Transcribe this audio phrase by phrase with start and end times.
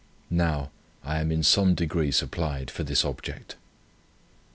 [0.31, 0.71] Now
[1.03, 3.55] I am in some degree supplied for this object.